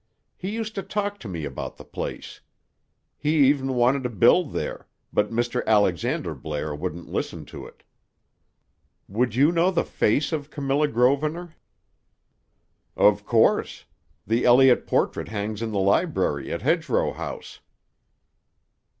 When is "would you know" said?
9.07-9.69